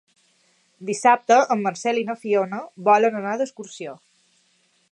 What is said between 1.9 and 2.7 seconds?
i na Fiona